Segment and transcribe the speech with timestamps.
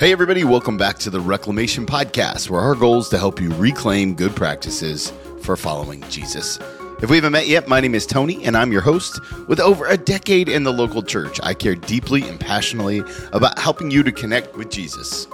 [0.00, 3.50] Hey, everybody, welcome back to the Reclamation Podcast, where our goal is to help you
[3.56, 6.58] reclaim good practices for following Jesus.
[7.02, 9.20] If we haven't met yet, my name is Tony, and I'm your host.
[9.46, 13.02] With over a decade in the local church, I care deeply and passionately
[13.34, 15.26] about helping you to connect with Jesus.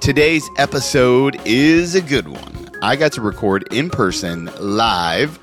[0.00, 2.70] Today's episode is a good one.
[2.82, 5.38] I got to record in person live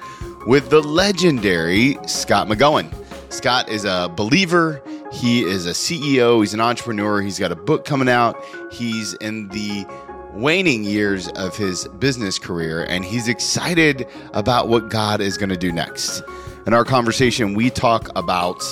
[0.45, 2.93] with the legendary Scott McGowan.
[3.31, 4.83] Scott is a believer.
[5.11, 6.39] He is a CEO.
[6.39, 7.21] He's an entrepreneur.
[7.21, 8.41] He's got a book coming out.
[8.71, 9.85] He's in the
[10.33, 15.57] waning years of his business career, and he's excited about what God is going to
[15.57, 16.23] do next.
[16.65, 18.63] In our conversation, we talk about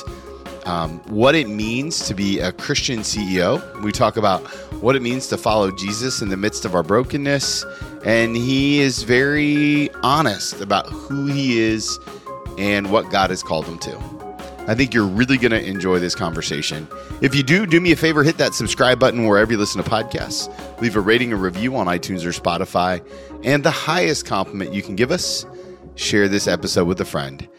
[0.65, 3.81] um, what it means to be a Christian CEO.
[3.81, 4.41] We talk about
[4.81, 7.65] what it means to follow Jesus in the midst of our brokenness.
[8.05, 11.99] And he is very honest about who he is
[12.57, 14.18] and what God has called him to.
[14.69, 16.87] I think you're really going to enjoy this conversation.
[17.21, 19.89] If you do, do me a favor, hit that subscribe button wherever you listen to
[19.89, 20.47] podcasts.
[20.79, 23.03] Leave a rating or review on iTunes or Spotify.
[23.43, 25.43] And the highest compliment you can give us,
[25.95, 27.49] share this episode with a friend.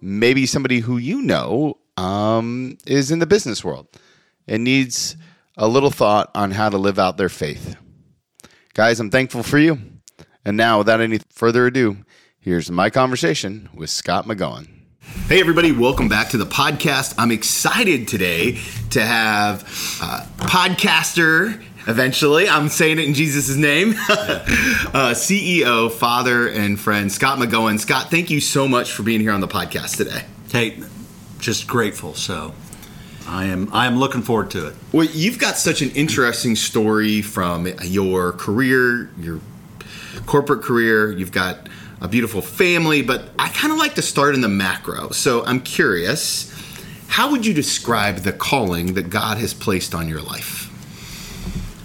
[0.00, 3.88] Maybe somebody who you know um, is in the business world
[4.46, 5.16] and needs
[5.56, 7.74] a little thought on how to live out their faith.
[8.74, 9.76] Guys, I'm thankful for you.
[10.44, 11.96] And now, without any further ado,
[12.38, 14.79] here's my conversation with Scott McGowan.
[15.02, 17.14] Hey, everybody, welcome back to the podcast.
[17.16, 18.58] I'm excited today
[18.90, 19.62] to have
[20.02, 27.38] uh, podcaster, eventually, I'm saying it in Jesus' name, uh, CEO, father, and friend, Scott
[27.38, 27.80] McGowan.
[27.80, 30.24] Scott, thank you so much for being here on the podcast today.
[30.52, 30.82] Hey,
[31.38, 32.12] just grateful.
[32.14, 32.52] So
[33.26, 34.76] I am I am looking forward to it.
[34.92, 39.40] Well, you've got such an interesting story from your career, your
[40.26, 41.10] corporate career.
[41.10, 41.68] You've got
[42.00, 45.10] a beautiful family, but I kind of like to start in the macro.
[45.10, 46.50] So I'm curious,
[47.08, 50.66] how would you describe the calling that God has placed on your life?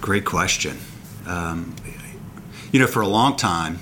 [0.02, 0.78] Great question.
[1.26, 1.76] Um,
[2.72, 3.80] you know, for a long time,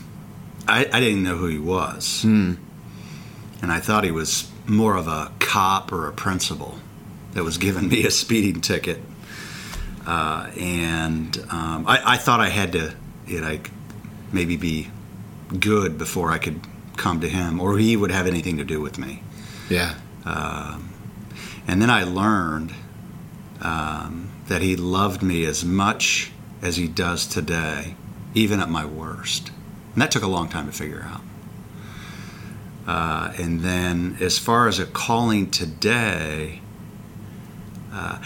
[0.68, 2.54] I, I didn't know who he was, Hmm.
[3.62, 6.80] and I thought he was more of a cop or a principal
[7.34, 9.00] that was giving me a speeding ticket.
[10.06, 12.94] Uh, and um, I, I thought I had to,
[13.28, 13.60] you know,
[14.32, 14.90] maybe be
[15.60, 16.62] good before I could
[16.98, 19.24] come to him, or he would have anything to do with me.
[19.70, 19.96] Yeah.
[21.68, 22.74] And then I learned
[23.62, 26.32] um, that he loved me as much
[26.62, 27.96] as he does today,
[28.34, 29.52] even at my worst.
[29.94, 31.22] And that took a long time to figure out.
[32.86, 36.60] Uh, and then, as far as a calling today,
[37.94, 38.22] uh,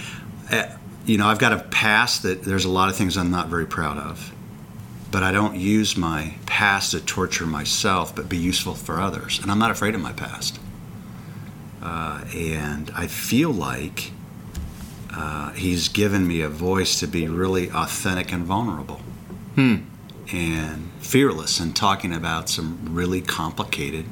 [0.50, 3.50] eh, you know, I've got a past that there's a lot of things I'm not
[3.50, 4.34] very proud of.
[5.12, 9.40] But I don't use my past to torture myself, but be useful for others.
[9.42, 10.60] And I'm not afraid of my past.
[11.82, 14.12] Uh, and I feel like
[15.16, 19.02] uh, he's given me a voice to be really authentic and vulnerable
[20.32, 24.06] and fearless and talking about some really complicated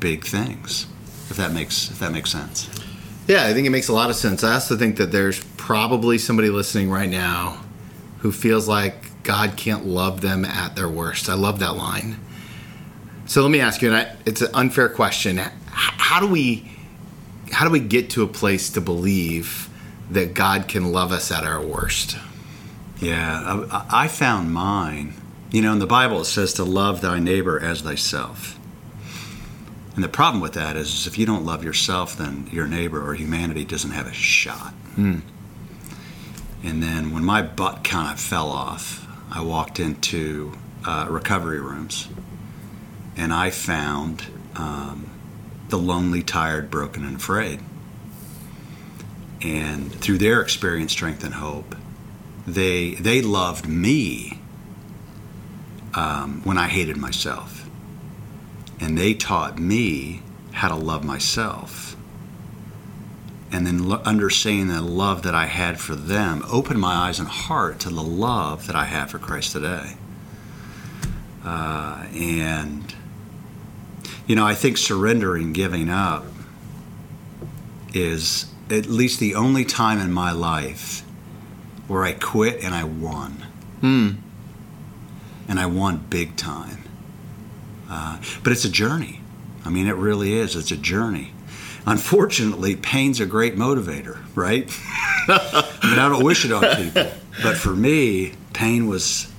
[0.00, 0.86] big things
[1.30, 2.68] if that makes if that makes sense
[3.28, 4.42] Yeah, I think it makes a lot of sense.
[4.44, 7.60] I also think that there's probably somebody listening right now
[8.18, 11.28] who feels like God can't love them at their worst.
[11.28, 12.18] I love that line.
[13.26, 15.40] So let me ask you, and I, it's an unfair question.
[15.66, 16.70] How do we
[17.52, 19.68] how do we get to a place to believe
[20.10, 22.16] that God can love us at our worst?
[23.00, 25.14] yeah I, I found mine
[25.50, 28.58] you know in the bible it says to love thy neighbor as thyself
[29.94, 33.06] and the problem with that is, is if you don't love yourself then your neighbor
[33.06, 35.18] or humanity doesn't have a shot hmm.
[36.62, 40.52] and then when my butt kind of fell off i walked into
[40.86, 42.08] uh, recovery rooms
[43.16, 44.26] and I found
[44.56, 45.10] um,
[45.68, 47.60] the lonely, tired, broken, and afraid.
[49.42, 51.76] And through their experience, strength, and hope,
[52.46, 54.40] they they loved me
[55.94, 57.68] um, when I hated myself,
[58.80, 61.93] and they taught me how to love myself.
[63.54, 67.28] And then lo- understanding the love that I had for them opened my eyes and
[67.28, 69.92] heart to the love that I have for Christ today.
[71.44, 72.92] Uh, and
[74.26, 76.24] you know, I think surrendering, giving up,
[77.92, 81.02] is at least the only time in my life
[81.86, 83.46] where I quit and I won.
[85.46, 86.82] And I won big time.
[87.88, 89.20] Uh, but it's a journey.
[89.64, 90.56] I mean, it really is.
[90.56, 91.33] It's a journey.
[91.86, 94.70] Unfortunately, pain's a great motivator, right?
[95.28, 97.10] I mean, I don't wish it on people,
[97.42, 99.30] but for me, pain was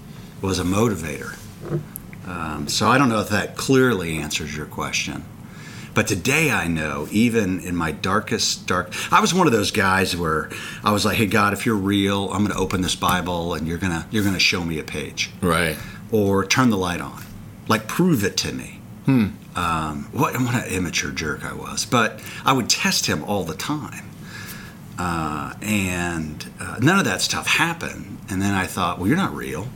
[0.42, 1.36] was a motivator.
[2.28, 5.24] Um, so I don't know if that clearly answers your question,
[5.96, 10.16] But today I know, even in my darkest dark, I was one of those guys
[10.16, 10.50] where
[10.84, 13.66] I was like, "Hey God, if you're real, I'm going to open this Bible and
[13.68, 15.78] you're gonna you're gonna show me a page, Right.
[16.12, 17.24] or turn the light on,
[17.70, 19.28] like prove it to me." Hmm.
[19.56, 23.56] Um, what what an immature jerk I was, but I would test him all the
[23.56, 24.10] time,
[25.00, 28.18] uh, and uh, none of that stuff happened.
[28.30, 29.68] And then I thought, well, you're not real,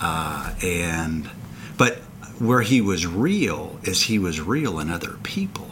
[0.00, 1.28] uh, and
[1.76, 1.98] but
[2.38, 5.68] where he was real is he was real in other people.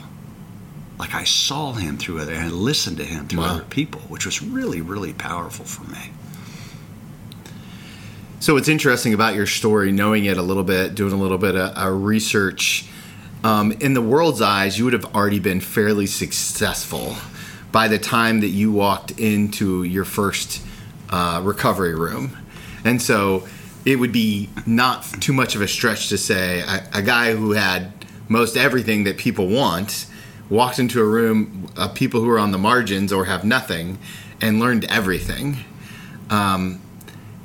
[0.98, 3.54] Like I saw him through other, and I listened to him through Wow.
[3.54, 6.10] other people, which was really, really powerful for me.
[8.40, 11.56] So what's interesting about your story, knowing it a little bit, doing a little bit
[11.56, 12.86] of uh, research,
[13.44, 17.16] um, in the world's eyes, you would have already been fairly successful
[17.70, 20.62] by the time that you walked into your first
[21.10, 22.34] uh, recovery room,
[22.82, 23.46] and so
[23.84, 27.52] it would be not too much of a stretch to say a, a guy who
[27.52, 27.92] had
[28.30, 30.06] most everything that people want
[30.48, 33.98] walked into a room of people who are on the margins or have nothing
[34.40, 35.58] and learned everything.
[36.30, 36.80] Um,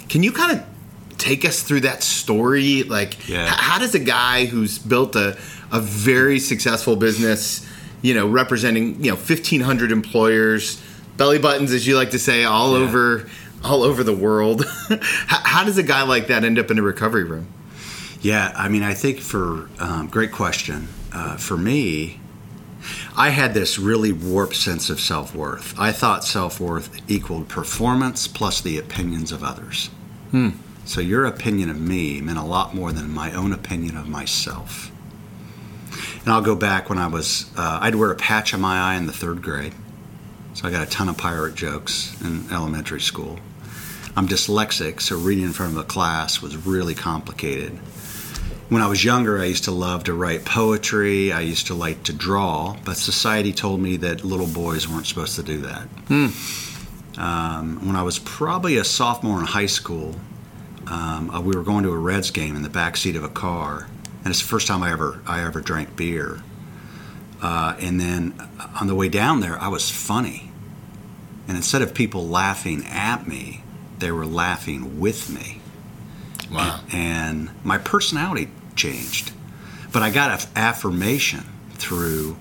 [0.08, 0.75] can you kind of
[1.18, 2.84] take us through that story?
[2.84, 3.46] Like, Yeah.
[3.48, 5.38] h- how does a guy who's built a,
[5.72, 7.66] a very successful business,
[8.02, 10.82] you know, representing you know fifteen hundred employers,
[11.18, 12.86] belly buttons, as you like to say, all Yeah.
[12.86, 13.30] over
[13.64, 14.64] all over the world?
[15.28, 17.48] how, how does a guy like that end up in a recovery room?
[18.22, 20.88] Yeah, I mean, I think for um, great question.
[21.14, 22.20] Uh, for me,
[23.18, 25.74] I had this really warped sense of self worth.
[25.80, 29.90] I thought self worth equaled performance plus the opinions of others.
[30.86, 34.92] So your opinion of me meant a lot more than my own opinion of myself.
[36.20, 38.96] And I'll go back when I was, uh, I'd wear a patch on my eye
[38.96, 39.74] in the third grade.
[40.54, 43.40] So I got a ton of pirate jokes in elementary school.
[44.16, 47.74] I'm dyslexic, so reading in front of a class was really complicated.
[48.70, 51.32] When I was younger, I used to love to write poetry.
[51.32, 55.36] I used to like to draw, but society told me that little boys weren't supposed
[55.36, 55.88] to do that.
[57.18, 60.16] Um, when I was probably a sophomore in high school,
[60.88, 63.30] um, uh, we were going to a Reds game in the back seat of a
[63.30, 63.88] car,
[64.24, 66.42] and it's the first time I ever I ever drank beer.
[67.42, 70.52] Uh, and then uh, on the way down there, I was funny,
[71.48, 73.64] and instead of people laughing at me,
[74.00, 75.60] they were laughing with me
[76.52, 76.80] Wow.
[76.92, 79.32] and my personality changed.
[79.92, 81.44] But I got aff- affirmation
[81.74, 82.38] through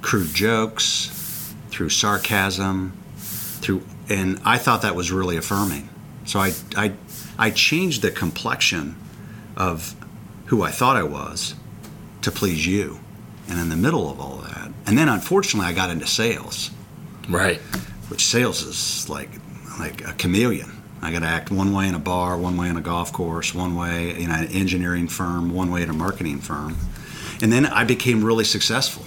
[0.00, 5.88] crude jokes, through sarcasm, through, and I thought that was really affirming.
[6.24, 6.92] So I, I,
[7.42, 8.94] I changed the complexion
[9.56, 9.96] of
[10.46, 11.56] who I thought I was
[12.20, 13.00] to please you.
[13.48, 16.70] And in the middle of all that, and then unfortunately, I got into sales
[17.28, 17.58] Right.
[18.08, 19.28] which sales is like
[19.80, 20.70] like a chameleon.
[21.02, 23.52] I got to act one way in a bar, one way in a golf course,
[23.52, 26.76] one way in an engineering firm, one way in a marketing firm,
[27.42, 29.04] and then I became really successful,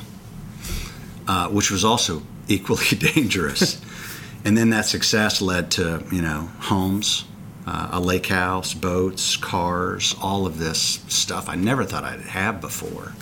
[1.25, 3.79] uh, which was also equally dangerous.
[4.45, 7.23] and then that success led to you know homes,
[7.65, 12.61] uh, a lake house, boats, cars, all of this stuff I never thought I'd have
[12.61, 13.13] before.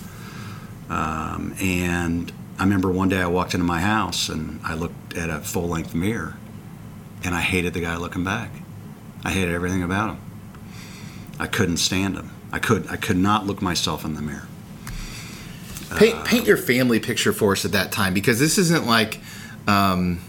[0.90, 5.30] Um, and I remember one day I walked into my house and I looked at
[5.30, 6.36] a full length mirror
[7.24, 8.52] and I hated the guy looking back.
[9.24, 10.22] I hated everything about him.
[11.40, 12.32] I couldn't stand him.
[12.52, 14.48] I could I could not look myself in the mirror.
[15.98, 19.20] Paint, paint your family picture for us at that time because this isn't like
[19.68, 20.20] um,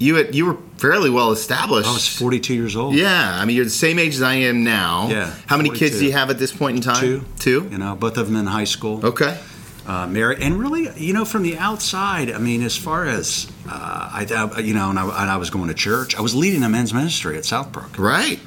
[0.00, 1.88] you had, you were fairly well established.
[1.88, 2.94] I was 42 years old.
[2.94, 5.08] Yeah, I mean you're the same age as I am now.
[5.08, 7.00] Yeah, How many kids do you have at this point in time?
[7.00, 7.24] Two.
[7.38, 7.68] Two.
[7.70, 9.04] You know, both of them in high school.
[9.06, 9.38] Okay.
[9.86, 13.70] uh, married, and really, you know, from the outside, I mean, as far as uh,
[13.72, 14.26] I,
[14.56, 16.68] I- you know, and I, and I was going to church, I was leading a
[16.68, 17.98] men's ministry at Southbrook.
[17.98, 18.38] Right.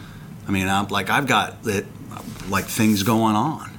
[0.48, 1.86] I mean, I'm like I've got it,
[2.50, 3.70] like things going on,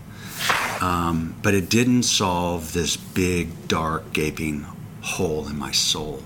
[0.81, 4.67] um, but it didn't solve this big, dark, gaping
[5.03, 6.23] hole in my soul,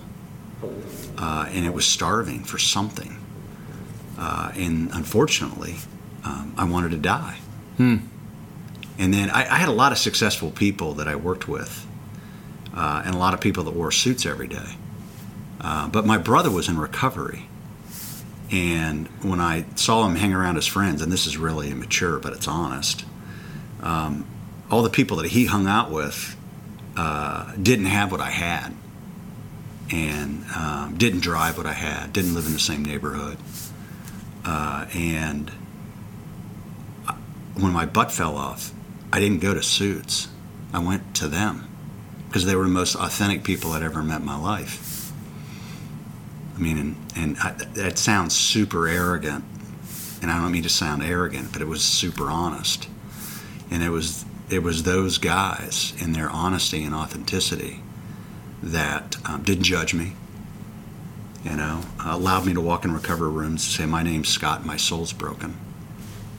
[1.18, 3.18] uh, and it was starving for something.
[4.16, 5.76] Uh, and unfortunately,
[6.24, 7.38] um, I wanted to die.
[8.98, 11.86] And then I, I had a lot of successful people that I worked with,
[12.74, 14.76] uh, and a lot of people that wore suits every day.
[15.60, 17.46] Uh, but my brother was in recovery.
[18.50, 22.32] And when I saw him hang around his friends, and this is really immature, but
[22.32, 23.04] it's honest,
[23.82, 24.26] um,
[24.70, 26.36] all the people that he hung out with
[26.96, 28.74] uh, didn't have what I had,
[29.90, 33.38] and um, didn't drive what I had, didn't live in the same neighborhood.
[34.44, 35.50] Uh, and
[37.54, 38.72] when my butt fell off,
[39.12, 40.28] I didn't go to Suits.
[40.72, 41.68] I went to them
[42.26, 45.12] because they were the most authentic people I'd ever met in my life.
[46.54, 49.44] I mean, and, and I, that sounds super arrogant,
[50.20, 52.88] and I don't mean to sound arrogant, but it was super honest.
[53.70, 57.82] And it was it was those guys in their honesty and authenticity
[58.62, 60.14] that um, didn't judge me.
[61.44, 64.66] You know, allowed me to walk in recovery rooms and say, "My name's Scott.
[64.66, 65.56] My soul's broken."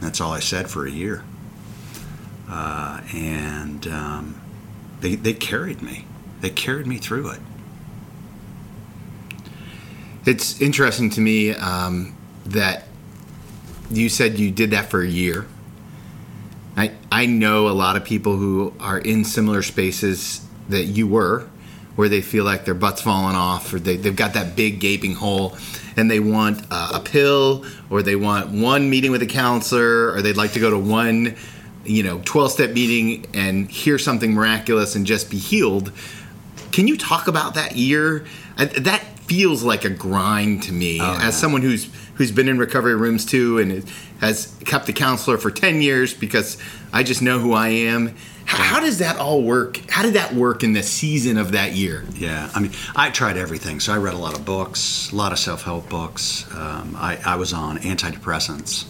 [0.01, 1.23] That's all I said for a year,
[2.49, 4.41] uh, and um,
[5.01, 6.05] they they carried me.
[6.41, 7.39] They carried me through it.
[10.25, 12.85] It's interesting to me um, that
[13.89, 15.47] you said you did that for a year.
[16.77, 21.47] I I know a lot of people who are in similar spaces that you were,
[22.00, 25.13] where they feel like their butt's falling off, or they, they've got that big gaping
[25.13, 25.58] hole,
[25.98, 30.22] and they want uh, a pill, or they want one meeting with a counselor, or
[30.22, 31.36] they'd like to go to one,
[31.84, 35.91] you know, twelve step meeting and hear something miraculous and just be healed.
[36.72, 38.25] Can you talk about that year?
[38.56, 42.95] That feels like a grind to me Oh, as someone who's who's been in recovery
[42.95, 43.88] rooms too and
[44.19, 46.57] has kept a counselor for 10 years because
[46.91, 48.15] I just know who I am.
[48.45, 49.77] How, how does that all work?
[49.89, 52.03] How did that work in the season of that year?
[52.15, 53.79] Yeah, I mean, I tried everything.
[53.79, 56.45] So I read a lot of books, a lot of self help books.
[56.53, 58.86] Um, I, I was on antidepressants.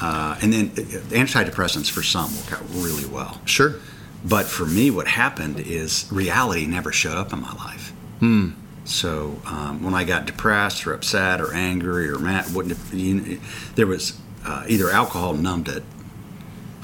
[0.00, 0.80] Uh, and then uh,
[1.14, 3.40] antidepressants for some work out really well.
[3.46, 3.76] Sure.
[4.24, 7.92] But for me, what happened is reality never showed up in my life.
[8.20, 8.50] Hmm.
[8.86, 13.40] So um, when I got depressed or upset or angry or mad, wouldn't you,
[13.74, 15.82] there was uh, either alcohol numbed it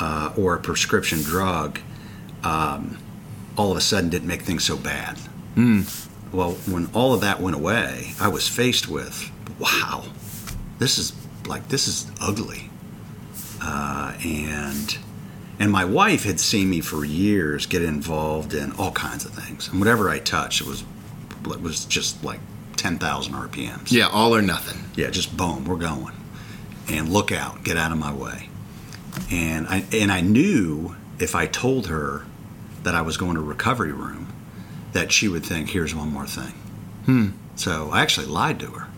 [0.01, 1.79] uh, or a prescription drug.
[2.43, 2.99] Um,
[3.57, 5.17] all of a sudden, didn't make things so bad.
[6.33, 10.05] Well, when all of that went away, I was faced with, wow,
[10.79, 11.13] this is
[11.47, 12.71] like this is ugly,
[13.61, 14.97] uh, and
[15.61, 19.69] and my wife had seen me for years get involved in all kinds of things,
[19.69, 20.83] and whatever I touched, it was
[21.47, 22.41] was just like
[22.77, 23.93] ten thousand RPMs.
[23.93, 24.83] Yeah, all or nothing.
[24.95, 26.15] Yeah, just boom, we're going,
[26.89, 28.49] and look out, get out of my way,
[29.31, 32.25] and I and I knew if I told her
[32.83, 34.33] that I was going to recovery room,
[34.93, 36.53] that she would think, here's one more thing.
[37.07, 37.29] Hmm.
[37.55, 38.89] So I actually lied to her.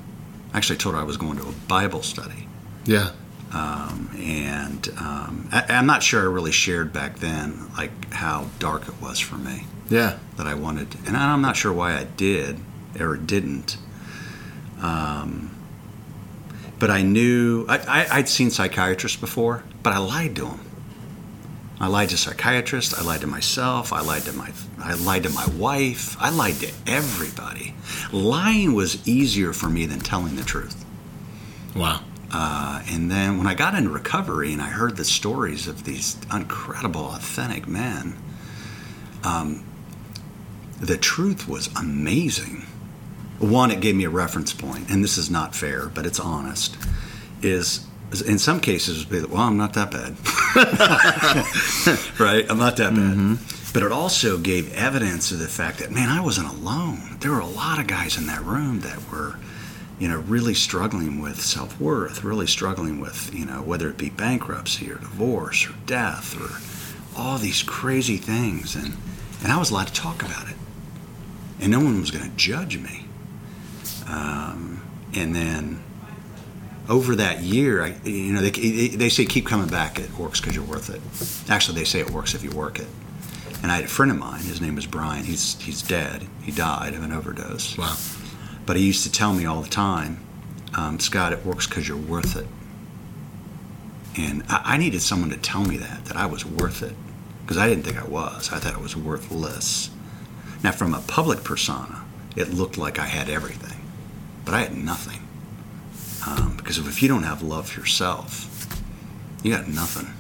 [0.52, 2.48] I actually told her I was going to a Bible study.
[2.86, 3.10] Yeah.
[3.52, 8.88] Um, and um, I, I'm not sure I really shared back then, like how dark
[8.88, 10.18] it was for me Yeah.
[10.36, 12.58] that I wanted, and I'm not sure why I did
[12.98, 13.76] or didn't.
[14.80, 15.50] Um,
[16.78, 20.60] but I knew I, I, I'd seen psychiatrists before, but I lied to them.
[21.80, 22.94] I lied to psychiatrists.
[22.98, 23.92] I lied to myself.
[23.92, 26.16] I lied to my I lied to my wife.
[26.20, 27.74] I lied to everybody.
[28.12, 30.84] Lying was easier for me than telling the truth.
[31.74, 32.00] Wow.
[32.32, 36.16] Uh, and then when I got into recovery and I heard the stories of these
[36.32, 38.16] incredible, authentic men,
[39.22, 39.64] um,
[40.86, 42.66] the truth was amazing.
[43.38, 46.76] One, it gave me a reference point, and this is not fair, but it's honest.
[47.42, 47.86] Is
[48.26, 50.16] in some cases, well, I'm not that bad,
[52.20, 52.46] right?
[52.48, 53.16] I'm not that bad.
[53.16, 53.34] Mm-hmm.
[53.72, 57.16] But it also gave evidence of the fact that man, I wasn't alone.
[57.20, 59.36] There were a lot of guys in that room that were
[59.98, 64.10] you know, really struggling with self worth, really struggling with, you know, whether it be
[64.10, 68.74] bankruptcy or divorce or death or all these crazy things.
[68.74, 68.96] And,
[69.42, 70.56] and I was allowed to talk about it.
[71.60, 73.06] And no one was going to judge me.
[74.08, 74.82] Um,
[75.14, 75.82] and then
[76.88, 78.50] over that year, I, you know, they,
[78.88, 79.98] they say keep coming back.
[79.98, 81.50] It works because you're worth it.
[81.50, 82.88] Actually, they say it works if you work it.
[83.62, 84.42] And I had a friend of mine.
[84.42, 85.24] His name was Brian.
[85.24, 86.26] He's he's dead.
[86.42, 87.78] He died of an overdose.
[87.78, 87.96] Wow.
[88.66, 90.18] But he used to tell me all the time,
[90.76, 92.46] um, Scott, it works because you're worth it.
[94.18, 96.94] And I, I needed someone to tell me that, that I was worth it.
[97.42, 98.52] Because I didn't think I was.
[98.52, 99.90] I thought I was worthless.
[100.64, 102.02] Now, from a public persona,
[102.36, 103.78] it looked like I had everything.
[104.46, 105.20] But I had nothing.
[106.26, 108.66] Um, because if you don't have love for yourself,
[109.42, 110.14] you got nothing.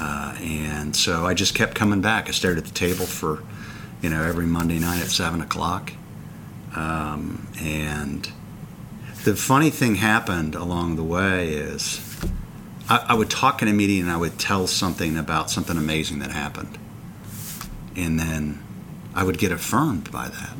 [0.00, 2.28] Uh, and so I just kept coming back.
[2.28, 3.42] I stared at the table for,
[4.00, 5.92] you know, every Monday night at 7 o'clock.
[6.76, 8.30] Um, and
[9.24, 12.00] the funny thing happened along the way is
[12.88, 16.20] I, I would talk in a meeting and I would tell something about something amazing
[16.20, 16.78] that happened.
[17.96, 18.62] And then
[19.14, 20.56] I would get affirmed by that.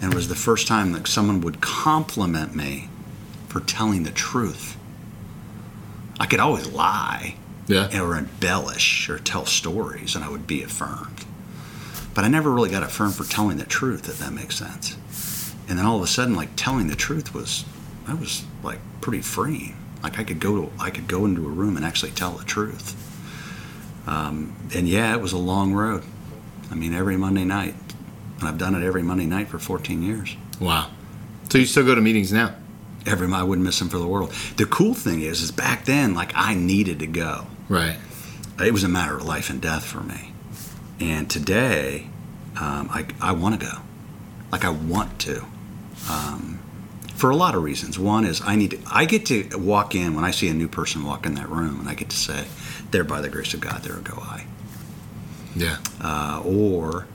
[0.00, 2.88] And it was the first time that someone would compliment me
[3.48, 4.76] for telling the truth.
[6.18, 8.00] I could always lie Yeah.
[8.00, 11.24] or embellish or tell stories and I would be affirmed.
[12.14, 14.96] But I never really got affirmed for telling the truth, if that makes sense.
[15.68, 17.64] And then all of a sudden, like telling the truth was,
[18.06, 19.76] that was like pretty freeing.
[20.02, 22.44] Like I could go to, I could go into a room and actually tell the
[22.44, 22.96] truth.
[24.06, 26.02] Um, and yeah, it was a long road.
[26.72, 27.74] I mean, every Monday night,
[28.40, 30.34] and I've done it every Monday night for 14 years.
[30.58, 30.90] Wow.
[31.50, 32.54] So you still go to meetings now?
[33.04, 34.32] Every I wouldn't miss them for the world.
[34.56, 37.46] The cool thing is, is back then, like I needed to go.
[37.68, 37.98] Right.
[38.64, 40.32] it was a matter of life and death for me.
[40.98, 42.06] And today,
[42.58, 43.78] um, I, I want to go.
[44.50, 45.44] Like I want to.
[46.10, 46.58] Um,
[47.14, 47.98] for a lot of reasons.
[47.98, 50.68] One is I need to, I get to walk in when I see a new
[50.68, 52.46] person walk in that room, and I get to say,
[52.90, 54.46] "There, by the grace of God, there go I."
[55.56, 55.78] Yeah.
[56.00, 57.06] Uh, or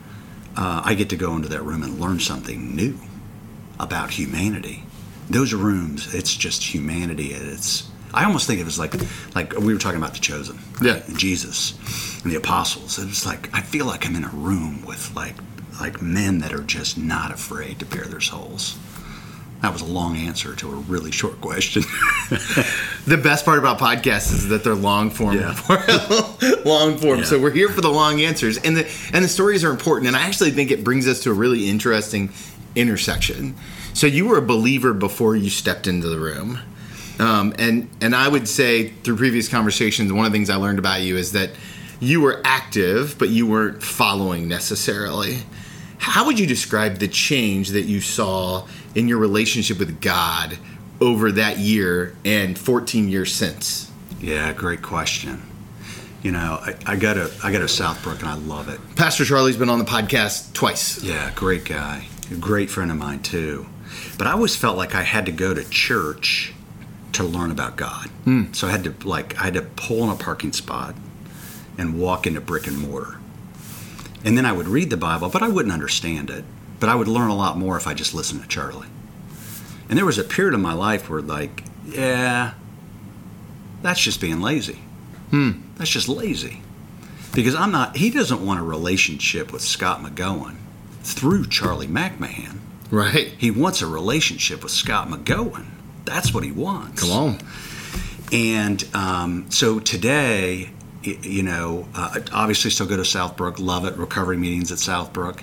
[0.56, 2.98] uh, I get to go into that room and learn something new
[3.80, 4.84] about humanity.
[5.30, 7.34] Those rooms, it's just humanity.
[7.34, 8.94] It's I almost think it was like
[9.36, 11.02] like we were talking about the chosen, Yeah.
[11.08, 11.74] and Jesus
[12.24, 12.98] and the apostles.
[12.98, 15.36] It's like I feel like I'm in a room with like
[15.82, 18.78] like men that are just not afraid to bare their souls.
[19.62, 21.84] That was a long answer to a really short question.
[23.08, 25.58] The best part about podcasts is that they're long form, Yeah.
[26.66, 27.20] long form.
[27.20, 27.24] Yeah.
[27.26, 30.08] So we're here for the long answers, and the and the stories are important.
[30.08, 32.32] And I actually think it brings us to a really interesting
[32.76, 33.56] intersection.
[33.94, 36.60] So you were a believer before you stepped into the room,
[37.18, 40.80] um, and and I would say through previous conversations, one of the things I learned
[40.80, 41.52] about you is that
[42.02, 45.38] you were active, but you weren't following necessarily.
[45.98, 48.68] How would you describe the change that you saw
[48.98, 50.58] in your relationship with God
[51.00, 53.92] over that year and 14 years since?
[54.20, 55.44] yeah, great question.
[56.24, 58.80] You know, I, I go to I go to Southbrook and I love it.
[58.96, 61.02] Pastor Charlie's been on the podcast twice.
[61.04, 62.08] Yeah, great guy.
[62.32, 63.68] A great friend of mine, too.
[64.18, 66.54] But I always felt like I had to go to church
[67.14, 68.08] to learn about God.
[68.26, 68.52] Hmm.
[68.54, 70.96] So I had to, like, I had to pull in a parking spot
[71.78, 73.20] and walk into brick and mortar.
[74.26, 76.44] And then I would read the Bible, but I wouldn't understand it.
[76.80, 78.88] But I would learn a lot more if I just listened to Charlie.
[79.90, 82.54] And there was a period of my life where, like, yeah,
[83.82, 84.80] that's just being lazy.
[85.78, 86.62] That's just lazy.
[87.34, 90.58] Because I'm not, he doesn't want a relationship with Scott McGowan
[91.02, 92.60] through Charlie McMahon.
[92.90, 93.28] Right.
[93.38, 95.66] He wants a relationship with Scott McGowan.
[96.06, 97.02] That's what he wants.
[97.02, 97.40] Come on.
[98.32, 100.72] And um, so today,
[101.04, 105.42] you know, uh, obviously still go to Southbrook, love it, recovery meetings at Southbrook.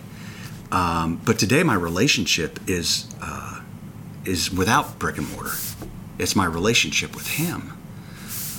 [0.75, 3.61] Um, but today, my relationship is uh,
[4.25, 5.53] is without brick and mortar.
[6.19, 7.73] It's my relationship with Him.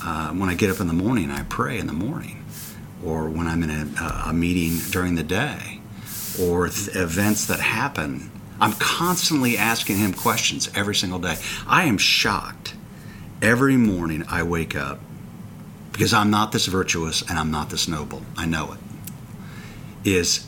[0.02, 2.46] Uh, when I get up in the morning, I pray in the morning,
[3.04, 5.82] or when I'm in a, a meeting during the day,
[6.40, 8.32] or th- events that happen.
[8.62, 11.36] I'm constantly asking Him questions every single day.
[11.68, 12.76] I am shocked
[13.42, 15.02] every morning I wake up
[15.92, 18.22] because I'm not this virtuous and I'm not this noble.
[18.38, 18.80] I know it.
[20.10, 20.48] Is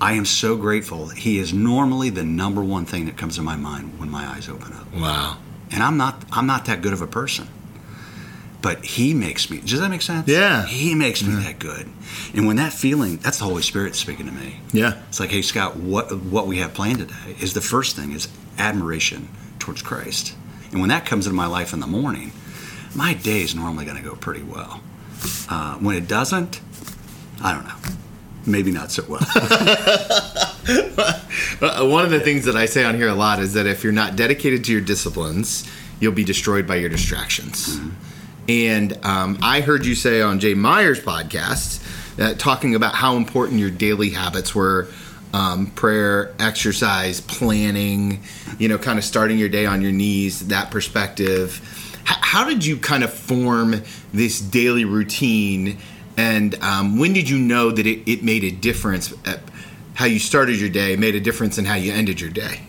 [0.00, 1.06] I am so grateful.
[1.06, 4.26] that He is normally the number one thing that comes to my mind when my
[4.26, 4.92] eyes open up.
[4.94, 5.36] Wow.
[5.70, 7.48] And I'm not I'm not that good of a person.
[8.62, 10.28] But he makes me does that make sense?
[10.28, 10.66] Yeah.
[10.66, 11.88] He makes me that good.
[12.34, 14.60] And when that feeling, that's the Holy Spirit speaking to me.
[14.72, 15.00] Yeah.
[15.08, 18.28] It's like, hey Scott, what what we have planned today is the first thing is
[18.58, 20.34] admiration towards Christ.
[20.72, 22.32] And when that comes into my life in the morning,
[22.94, 24.80] my day is normally going to go pretty well.
[25.48, 26.60] Uh, when it doesn't,
[27.42, 27.74] I don't know.
[28.46, 29.20] Maybe not so well.
[31.90, 33.92] One of the things that I say on here a lot is that if you're
[33.92, 35.68] not dedicated to your disciplines,
[36.00, 37.78] you'll be destroyed by your distractions.
[38.48, 41.86] And um, I heard you say on Jay Meyer's podcast,
[42.18, 44.88] uh, talking about how important your daily habits were
[45.32, 48.22] um, prayer, exercise, planning,
[48.58, 51.60] you know, kind of starting your day on your knees, that perspective.
[52.02, 55.78] H- how did you kind of form this daily routine?
[56.20, 59.40] And um, when did you know that it, it made a difference at
[59.94, 62.60] how you started your day, made a difference in how you ended your day?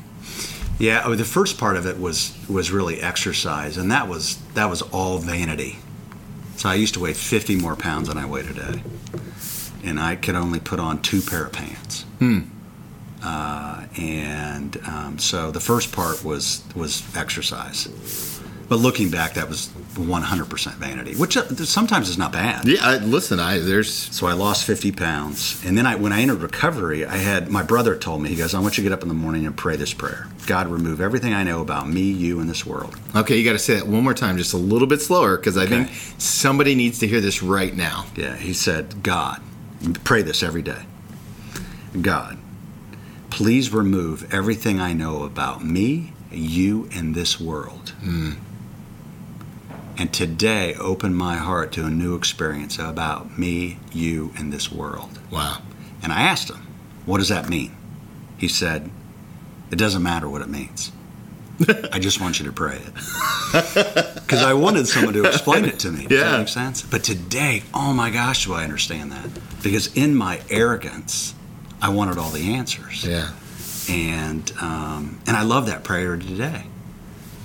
[0.79, 4.69] Yeah, oh, the first part of it was was really exercise, and that was that
[4.69, 5.79] was all vanity.
[6.55, 8.81] So I used to weigh 50 more pounds than I weigh today,
[9.83, 12.05] and I could only put on two pair of pants.
[13.23, 17.89] Uh, and um, so the first part was was exercise,
[18.71, 22.65] but looking back, that was 100% vanity, which uh, sometimes is not bad.
[22.65, 25.62] Yeah, I, listen, I there's So I lost 50 pounds.
[25.65, 28.53] And then I, when I entered recovery, I had my brother told me, he goes,
[28.55, 31.01] I want you to get up in the morning and pray this prayer God, remove
[31.01, 32.97] everything I know about me, you, and this world.
[33.13, 33.36] okay.
[33.36, 35.63] You got to say that one more time, just a little bit slower, because I
[35.65, 35.84] Okay.
[35.84, 38.05] think somebody needs to hear this right now.
[38.15, 39.41] Yeah, he said, God,
[40.05, 40.84] pray this every day.
[42.01, 42.38] God,
[43.29, 47.91] please remove everything I know about me, you, and this world.
[49.97, 55.19] And today, open my heart to a new experience about me, you, and this world.
[55.30, 55.60] Wow.
[56.01, 56.65] And I asked him,
[57.06, 57.75] What does that mean?
[58.38, 58.89] He said,
[59.71, 60.91] It doesn't matter what it means.
[61.91, 62.93] I just want you to pray it.
[64.32, 66.08] Because I wanted someone to explain it to me.
[66.08, 66.32] Does Yeah.
[66.32, 66.82] that make sense?
[66.84, 69.30] But today, oh my gosh, do I understand that?
[69.62, 71.36] Because in my arrogance,
[71.82, 73.04] I wanted all the answers.
[73.06, 73.32] Yeah.
[73.89, 76.63] And um, and I love that prayer today.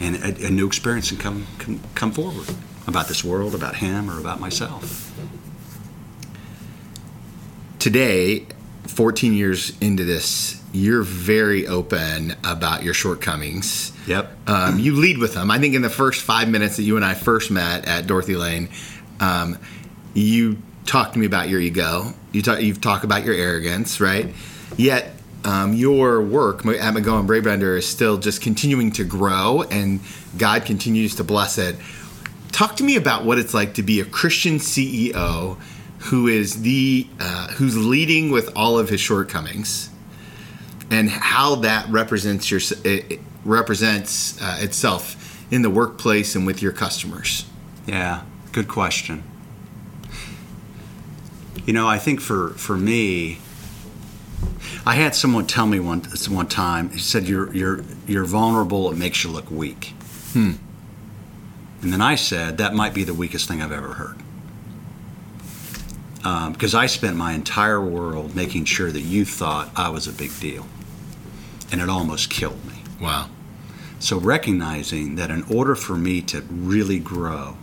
[0.00, 2.46] And a, a new experience and come, can come forward
[2.86, 5.12] about this world, about him, or about myself.
[7.86, 8.44] today,
[8.88, 13.92] 14 years into this, you're very open about your shortcomings.
[14.08, 14.36] Yep.
[14.48, 15.52] Um, you lead with them.
[15.52, 18.34] I think in the first five minutes that you and I first met at Dorothy
[18.34, 18.70] Lane,
[19.20, 19.58] um,
[20.14, 22.12] you talked to me about your ego.
[22.32, 24.34] You talk, you've talked about your arrogance, right?
[24.76, 25.15] Yet
[25.46, 30.00] um, your work at McGowan Brabender is still just continuing to grow, and
[30.36, 31.76] God continues to bless it.
[32.50, 35.56] Talk to me about what it's like to be a Christian CEO
[35.98, 39.88] who is the uh, who's leading with all of his shortcomings,
[40.90, 46.72] and how that represents your it represents uh, itself in the workplace and with your
[46.72, 47.46] customers.
[47.86, 49.22] Yeah, good question.
[51.64, 53.38] You know, I think for for me,
[54.86, 56.90] I had someone tell me one one time.
[56.90, 58.90] He said, "You're you're you're vulnerable.
[58.92, 59.86] It makes you look weak."
[60.32, 60.52] Hmm.
[61.82, 64.16] And then I said, "That might be the weakest thing I've ever heard."
[66.52, 70.12] Because um, I spent my entire world making sure that you thought I was a
[70.12, 70.66] big deal,
[71.72, 72.82] and it almost killed me.
[73.00, 73.28] Wow.
[73.98, 77.56] So recognizing that in order for me to really grow,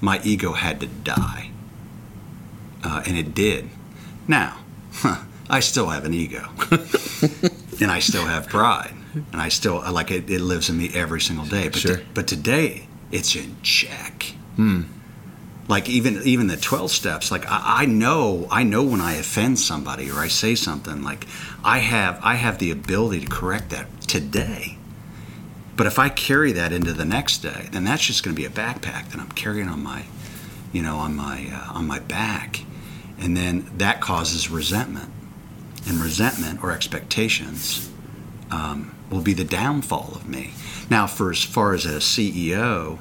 [0.00, 1.50] my ego had to die,
[2.84, 3.70] uh, and it did.
[4.28, 4.58] Now.
[4.94, 5.22] Huh,
[5.52, 6.48] I still have an ego,
[7.82, 10.30] and I still have pride, and I still like it.
[10.30, 11.68] It lives in me every single day.
[11.68, 11.96] But sure.
[11.98, 14.34] to, but today it's in check.
[14.56, 14.84] Hmm.
[15.68, 17.30] Like even even the twelve steps.
[17.30, 21.02] Like I, I know I know when I offend somebody or I say something.
[21.02, 21.26] Like
[21.62, 24.78] I have I have the ability to correct that today.
[25.76, 28.46] But if I carry that into the next day, then that's just going to be
[28.46, 30.04] a backpack that I'm carrying on my,
[30.72, 32.64] you know, on my uh, on my back,
[33.18, 35.11] and then that causes resentment
[35.86, 37.90] and resentment or expectations
[38.50, 40.52] um, will be the downfall of me.
[40.90, 42.98] Now, for as far as a CEO,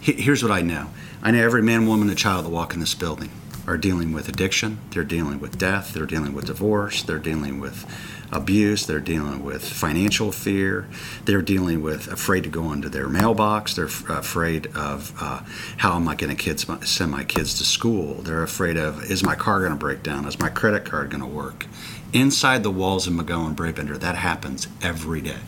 [0.00, 0.90] here's what I know
[1.22, 3.30] I know every man, woman, and child that walk in this building
[3.66, 7.84] are dealing with addiction, they're dealing with death, they're dealing with divorce, they're dealing with
[8.32, 10.88] abuse, they're dealing with financial fear,
[11.24, 15.42] they're dealing with afraid to go into their mailbox, they're f- afraid of uh,
[15.78, 19.34] how am I going to send my kids to school, they're afraid of is my
[19.34, 21.66] car going to break down, is my credit card going to work.
[22.12, 25.38] Inside the walls of McGowan Brabender, that happens every day.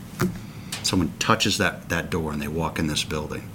[0.83, 3.49] Someone touches that, that door and they walk in this building.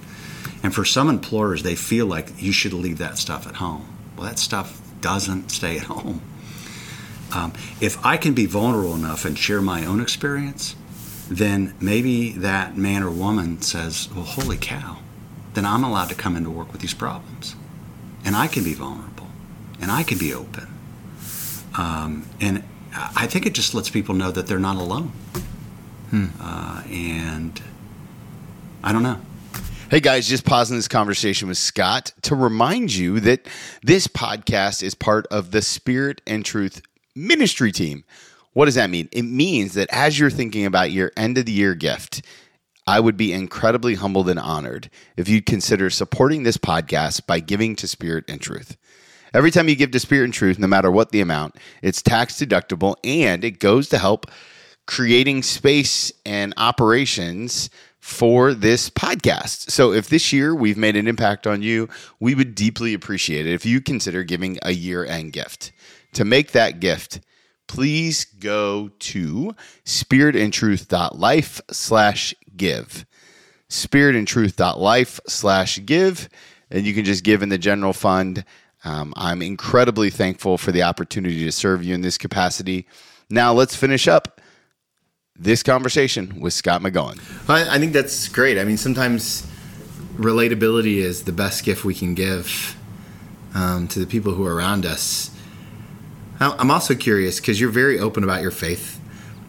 [0.62, 3.87] And for some employers, they feel like you should leave that stuff at home.
[4.16, 6.22] Well, that stuff doesn't stay at home
[7.32, 10.76] um, if I can be vulnerable enough and share my own experience,
[11.28, 14.98] then maybe that man or woman says, Well, holy cow,
[15.54, 17.56] then I'm allowed to come into work with these problems.
[18.24, 19.28] And I can be vulnerable
[19.80, 20.66] and I can be open.
[21.76, 22.62] Um, and
[22.94, 25.12] I think it just lets people know that they're not alone.
[26.10, 26.26] Hmm.
[26.40, 27.60] Uh, and
[28.82, 29.20] I don't know.
[29.90, 33.46] Hey guys, just pausing this conversation with Scott to remind you that
[33.82, 36.82] this podcast is part of the Spirit and Truth
[37.14, 38.05] ministry team.
[38.53, 39.09] What does that mean?
[39.12, 42.22] It means that as you're thinking about your end of the year gift,
[42.87, 47.77] I would be incredibly humbled and honored if you'd consider supporting this podcast by giving
[47.77, 48.77] to Spirit and Truth.
[49.33, 52.35] Every time you give to Spirit and Truth, no matter what the amount, it's tax
[52.35, 54.31] deductible and it goes to help
[54.87, 59.70] creating space and operations for this podcast.
[59.70, 61.88] So if this year we've made an impact on you,
[62.20, 65.72] we would deeply appreciate it if you consider giving a year end gift
[66.14, 67.20] to make that gift,
[67.66, 73.07] please go to spiritandtruth.life slash give.
[73.68, 76.29] Spiritandtruth.life slash give.
[76.70, 78.44] And you can just give in the general fund.
[78.85, 82.87] Um, I'm incredibly thankful for the opportunity to serve you in this capacity.
[83.31, 84.40] Now let's finish up
[85.37, 87.18] this conversation with Scott McGowan.
[87.48, 88.59] I, I think that's great.
[88.59, 89.46] I mean, sometimes
[90.16, 92.77] relatability is the best gift we can give
[93.55, 95.31] um, to the people who are around us.
[96.40, 99.00] I'm also curious because you're very open about your faith,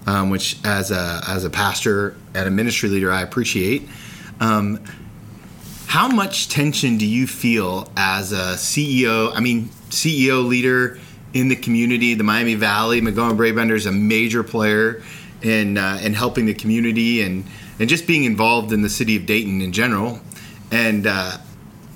[0.05, 3.87] um, which as a as a pastor and a ministry leader, I appreciate.
[4.39, 4.83] Um,
[5.87, 9.31] how much tension do you feel as a CEO?
[9.33, 10.99] I mean, CEO leader
[11.33, 13.01] in the community, the Miami Valley.
[13.01, 15.01] McGowan Brabender is a major player
[15.41, 17.45] in uh, in helping the community and
[17.79, 20.19] and just being involved in the city of Dayton in general.
[20.71, 21.37] And uh,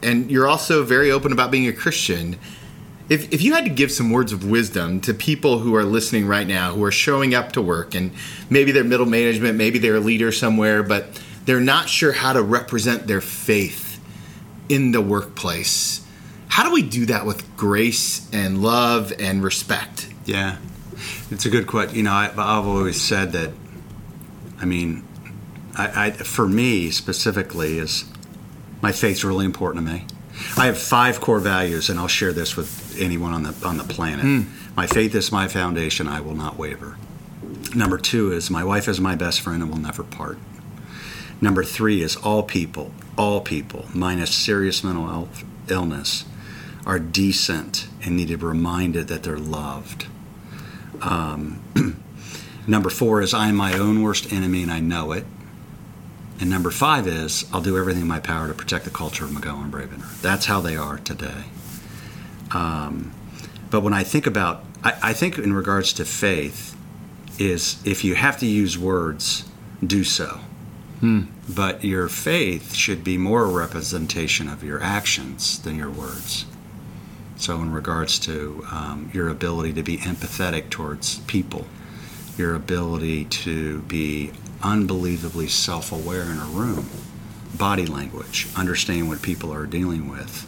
[0.01, 2.37] and you're also very open about being a Christian.
[3.09, 6.27] If, if you had to give some words of wisdom to people who are listening
[6.27, 8.11] right now, who are showing up to work, and
[8.49, 12.43] maybe they're middle management, maybe they're a leader somewhere, but they're not sure how to
[12.43, 13.99] represent their faith
[14.69, 16.05] in the workplace,
[16.47, 20.07] how do we do that with grace and love and respect?
[20.25, 20.57] Yeah,
[21.31, 21.95] it's a good question.
[21.95, 23.51] You know, I, have always said that.
[24.61, 25.03] I mean,
[25.75, 28.05] I, I, for me specifically, is
[28.81, 30.05] my faith's really important to me.
[30.57, 33.83] I have five core values, and I'll share this with anyone on the on the
[33.83, 34.25] planet.
[34.25, 34.47] Mm.
[34.75, 36.07] My faith is my foundation.
[36.07, 36.97] I will not waver.
[37.75, 40.37] Number two is my wife is my best friend and will never part.
[41.41, 45.29] Number three is all people, all people, minus serious mental
[45.69, 46.25] illness,
[46.85, 50.07] are decent and need to be reminded that they're loved.
[51.01, 51.61] Um,
[52.67, 55.25] number four is I'm my own worst enemy and I know it.
[56.41, 59.31] And number five is I'll do everything in my power to protect the culture of
[59.31, 60.07] McGowan Brabender.
[60.21, 61.45] That's how they are today.
[62.51, 63.13] Um,
[63.69, 66.75] but when I think about, I, I think in regards to faith,
[67.39, 69.45] is if you have to use words,
[69.85, 70.41] do so.
[70.99, 71.23] Hmm.
[71.47, 76.45] But your faith should be more a representation of your actions than your words.
[77.37, 81.67] So, in regards to um, your ability to be empathetic towards people,
[82.37, 84.31] your ability to be
[84.61, 86.89] unbelievably self aware in a room,
[87.57, 90.45] body language, understand what people are dealing with.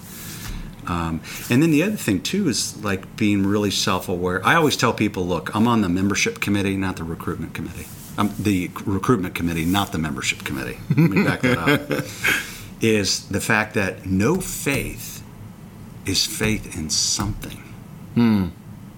[0.87, 4.45] Um, and then the other thing too is like being really self-aware.
[4.45, 7.87] I always tell people, look, I'm on the membership committee, not the recruitment committee.
[8.17, 10.79] I'm the recruitment committee, not the membership committee.
[10.89, 11.89] Let me back that up.
[12.81, 15.23] is the fact that no faith
[16.05, 17.59] is faith in something.
[18.15, 18.47] Hmm.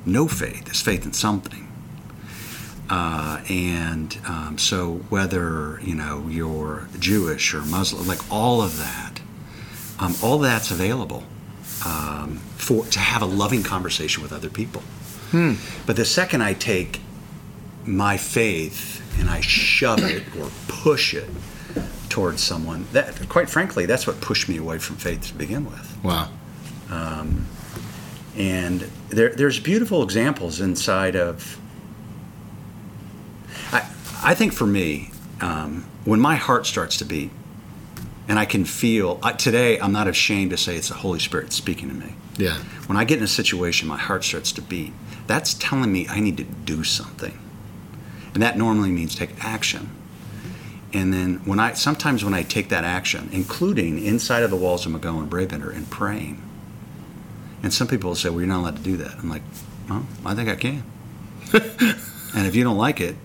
[0.06, 1.70] No faith is faith in something.
[2.90, 9.22] Uh, and um, so whether you know you're Jewish or Muslim, like all of that,
[10.00, 11.24] um, all that's available
[11.86, 14.82] um, for to have a loving conversation with other people.
[15.32, 15.54] Hmm.
[15.86, 17.02] But the second I take
[17.86, 21.30] my faith and I shove it or push it
[22.10, 25.98] towards someone, that quite frankly, that's what pushed me away from faith to begin with.
[26.04, 26.30] Wow.
[26.90, 27.48] Um,
[28.38, 31.60] and there, there's beautiful examples inside of.
[33.72, 33.88] I,
[34.24, 37.32] I think for me, um, when my heart starts to beat,
[38.28, 39.80] and I can feel uh, today.
[39.80, 42.16] I'm not ashamed to say it's the Holy Spirit speaking to me.
[42.38, 42.58] Yeah.
[42.88, 44.94] When I get in a situation, my heart starts to beat.
[45.28, 47.38] That's telling me I need to do something,
[48.34, 49.90] and that normally means take action.
[50.94, 54.86] And then when I sometimes when I take that action, including inside of the walls
[54.86, 56.42] of McGowan Brabender and praying,
[57.64, 59.44] and some people will say, "Well, you're not allowed to do that." I'm like,
[59.90, 60.84] "Well, I think I can."
[61.54, 63.16] and if you don't like it,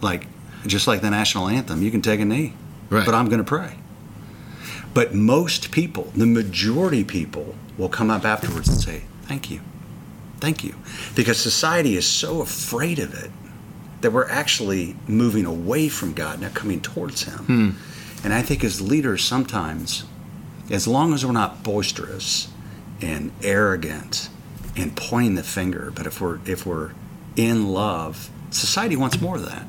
[0.00, 0.26] like
[0.66, 2.54] just like the national anthem, you can take a knee,
[2.90, 3.06] right.
[3.06, 3.76] but I'm going to pray.
[4.94, 9.60] But most people, the majority people, will come up afterwards and say, Thank you.
[10.38, 10.76] Thank you.
[11.16, 13.30] Because society is so afraid of it
[14.02, 17.38] that we're actually moving away from God, not coming towards Him.
[17.38, 17.70] Hmm.
[18.22, 20.04] And I think as leaders, sometimes,
[20.70, 22.48] as long as we're not boisterous
[23.00, 24.28] and arrogant
[24.76, 26.92] and pointing the finger, but if we're if we're
[27.36, 29.66] in love, society wants more of that.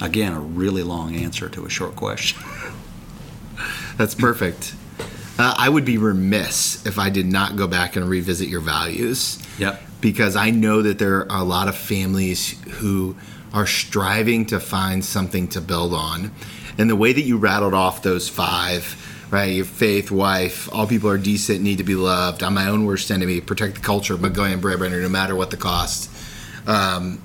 [0.00, 2.42] Again, a really long answer to a short question.
[4.00, 4.74] That's perfect.
[5.38, 9.38] Uh, I would be remiss if I did not go back and revisit your values.
[9.58, 9.78] Yep.
[10.00, 13.14] Because I know that there are a lot of families who
[13.52, 16.32] are striving to find something to build on.
[16.78, 18.96] And the way that you rattled off those five,
[19.30, 19.52] right?
[19.52, 22.42] Your faith, wife, all people are decent, need to be loved.
[22.42, 23.42] I'm my own worst enemy.
[23.42, 26.10] Protect the culture, McGowan Brabender no matter what the cost.
[26.66, 27.20] Um,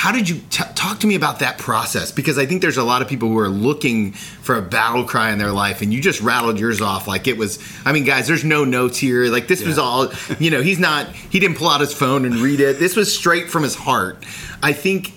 [0.00, 2.10] how did you t- talk to me about that process?
[2.10, 5.30] Because I think there's a lot of people who are looking for a battle cry
[5.30, 7.58] in their life, and you just rattled yours off like it was.
[7.84, 9.26] I mean, guys, there's no notes here.
[9.26, 9.68] Like this yeah.
[9.68, 11.08] was all, you know, he's not.
[11.08, 12.78] He didn't pull out his phone and read it.
[12.78, 14.24] This was straight from his heart.
[14.62, 15.12] I think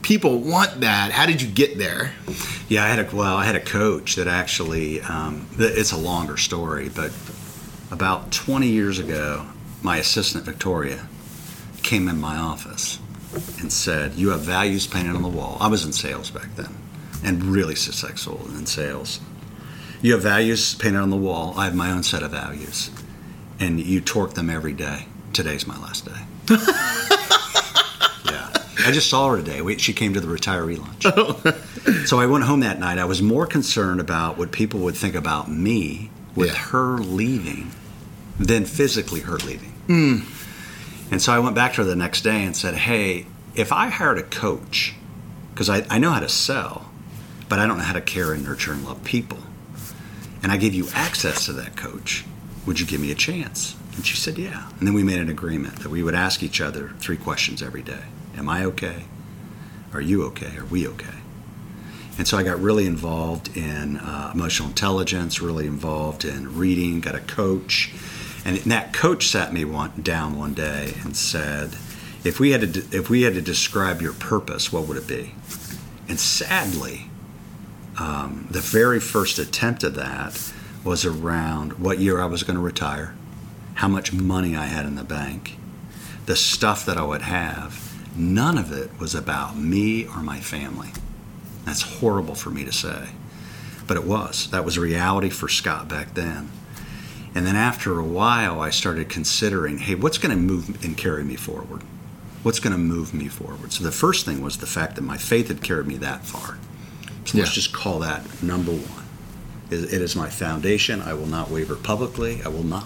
[0.00, 1.12] people want that.
[1.12, 2.14] How did you get there?
[2.70, 5.02] Yeah, I had a well, I had a coach that actually.
[5.02, 7.12] Um, it's a longer story, but
[7.90, 9.44] about 20 years ago,
[9.82, 11.08] my assistant Victoria
[11.82, 13.00] came in my office
[13.60, 15.56] and said, You have values painted on the wall.
[15.60, 16.74] I was in sales back then
[17.24, 19.20] and really successful in sales.
[20.02, 21.54] You have values painted on the wall.
[21.56, 22.90] I have my own set of values.
[23.58, 25.06] And you torque them every day.
[25.32, 26.20] Today's my last day.
[26.50, 26.58] yeah.
[28.86, 29.62] I just saw her today.
[29.62, 32.02] We, she came to the retiree lunch.
[32.06, 32.98] so I went home that night.
[32.98, 36.56] I was more concerned about what people would think about me with yeah.
[36.56, 37.70] her leaving
[38.38, 39.72] than physically her leaving.
[39.88, 40.43] Mm.
[41.10, 43.88] And so I went back to her the next day and said, Hey, if I
[43.88, 44.94] hired a coach,
[45.52, 46.90] because I, I know how to sell,
[47.48, 49.38] but I don't know how to care and nurture and love people,
[50.42, 52.24] and I gave you access to that coach,
[52.66, 53.76] would you give me a chance?
[53.96, 54.68] And she said, Yeah.
[54.78, 57.82] And then we made an agreement that we would ask each other three questions every
[57.82, 58.04] day
[58.36, 59.04] Am I okay?
[59.92, 60.56] Are you okay?
[60.56, 61.18] Are we okay?
[62.16, 67.14] And so I got really involved in uh, emotional intelligence, really involved in reading, got
[67.14, 67.92] a coach
[68.44, 71.70] and that coach sat me one, down one day and said,
[72.24, 75.34] if we had to if we had to describe your purpose, what would it be?
[76.08, 77.10] And sadly,
[77.98, 80.52] um, the very first attempt of that
[80.82, 83.14] was around what year I was going to retire,
[83.74, 85.56] how much money I had in the bank,
[86.26, 90.90] the stuff that I would have, none of it was about me or my family.
[91.64, 93.10] That's horrible for me to say,
[93.86, 94.50] but it was.
[94.50, 96.50] That was reality for Scott back then.
[97.34, 101.24] And then after a while, I started considering hey, what's going to move and carry
[101.24, 101.82] me forward?
[102.42, 103.72] What's going to move me forward?
[103.72, 106.58] So the first thing was the fact that my faith had carried me that far.
[107.24, 109.04] So let's just call that number one.
[109.70, 111.00] It it is my foundation.
[111.00, 112.42] I will not waver publicly.
[112.44, 112.84] I will not.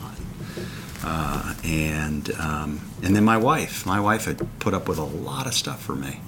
[1.04, 3.84] Uh, and um, and then my wife.
[3.84, 6.20] My wife had put up with a lot of stuff for me.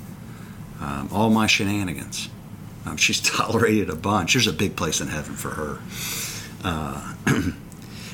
[0.81, 2.29] Um, all my shenanigans.
[2.85, 4.35] Um, she's tolerated a bunch.
[4.35, 5.79] There's a big place in heaven for her.
[6.65, 7.15] Uh,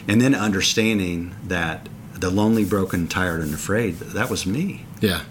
[0.09, 4.87] and then understanding that the lonely, broken, tired, and afraid, that was me.
[5.01, 5.23] Yeah.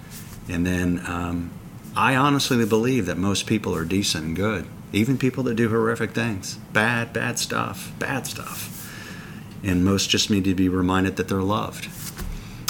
[0.48, 1.52] And then um,
[1.96, 6.12] I honestly believe that most people are decent and good, even people that do horrific
[6.12, 8.72] things, bad, bad stuff, bad stuff.
[9.64, 11.90] And most just need to be reminded that they're loved.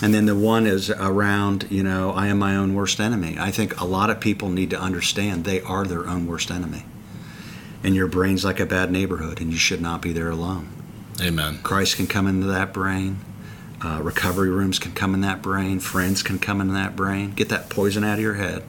[0.02, 3.38] And then the one is around, you know, I am my own worst enemy.
[3.40, 6.86] I think a lot of people need to understand they are their own worst enemy.
[7.84, 10.70] And your brain's like a bad neighborhood, and you should not be there alone.
[11.22, 11.60] Amen.
[11.64, 13.20] Christ can come into that brain.
[13.82, 15.80] Uh, recovery rooms can come in that brain.
[15.80, 17.32] Friends can come in that brain.
[17.32, 18.64] Get that poison out of your head,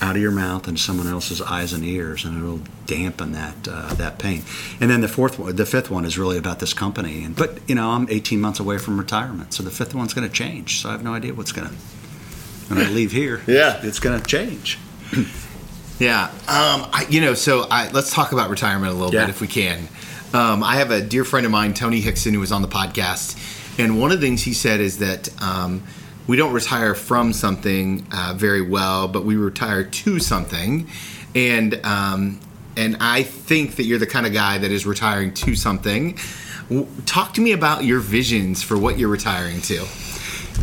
[0.00, 3.94] out of your mouth, and someone else's eyes and ears, and it'll dampen that uh,
[3.94, 4.42] that pain.
[4.80, 7.22] And then the fourth one, the fifth one is really about this company.
[7.24, 10.26] And but you know, I'm 18 months away from retirement, so the fifth one's going
[10.26, 10.80] to change.
[10.80, 11.74] So I have no idea what's going to.
[12.68, 13.80] When I leave here, Yeah.
[13.82, 14.78] it's going to change.
[15.98, 16.24] Yeah.
[16.24, 19.22] Um, I, you know, so I, let's talk about retirement a little Yeah.
[19.24, 19.88] bit if we can.
[20.36, 23.78] Um, I have a dear friend of mine, Tony Hickson, who was on the podcast.
[23.78, 25.82] And one of the things he said is that um,
[26.26, 30.90] we don't retire from something uh, very well, but we retire to something.
[31.34, 32.38] And, um,
[32.76, 36.18] and I think that you're the kind of guy that is retiring to something.
[37.06, 39.86] Talk to me about your visions for what you're retiring to.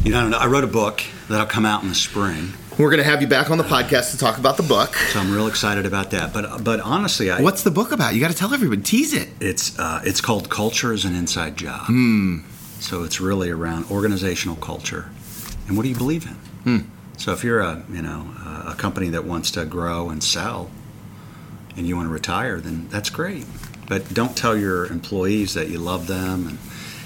[0.03, 3.09] You know, I wrote a book that'll come out in the spring, We're going to
[3.09, 4.95] have you back on the podcast to talk about the book.
[4.95, 6.33] so I'm real excited about that.
[6.33, 8.15] But but honestly, I, What's the book about?
[8.15, 8.81] You got to tell everyone.
[8.81, 9.29] Tease it.
[9.39, 11.85] It's uh, it's called Culture is an Inside Job.
[12.79, 15.11] So it's really around organizational culture,
[15.67, 16.25] and what do you believe
[16.65, 16.89] in?
[17.17, 18.31] So if you're a you know
[18.67, 20.71] a company that wants to grow and sell,
[21.77, 23.45] and you want to retire, then that's great.
[23.87, 26.57] But don't tell your employees that you love them and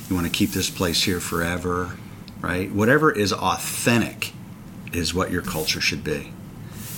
[0.07, 1.97] you want to keep this place here forever,
[2.39, 2.71] right?
[2.71, 4.31] Whatever is authentic
[4.97, 6.31] is what your culture should be.